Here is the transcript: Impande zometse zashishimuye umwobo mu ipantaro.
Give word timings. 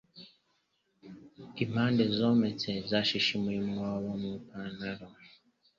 Impande 1.63 2.03
zometse 2.17 2.69
zashishimuye 2.89 3.57
umwobo 3.65 4.09
mu 4.21 4.29
ipantaro. 4.39 5.07